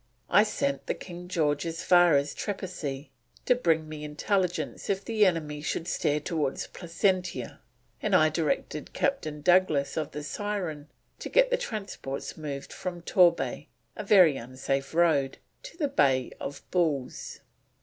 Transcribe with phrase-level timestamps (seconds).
[0.31, 3.11] I sent the King George as far as Trepassy,
[3.45, 7.59] to bring me intelligence if the enemy should steer towards Placentia;
[8.01, 10.87] and I directed Captain Douglas of the Syren
[11.19, 16.63] to get the transports moved from Torbay, a very unsafe road, to the Bay of
[16.71, 17.41] Bulls."